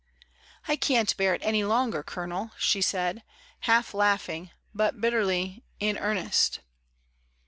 "I 0.67 0.77
can't 0.77 1.15
bear 1.15 1.35
it 1.35 1.43
any 1.45 1.63
longer, 1.63 2.01
Colonel," 2.01 2.53
she 2.57 2.81
said, 2.81 3.21
half 3.69 3.93
laughing, 3.93 4.49
but 4.73 4.99
bitterly 4.99 5.63
in 5.79 5.95
earnest. 5.99 6.61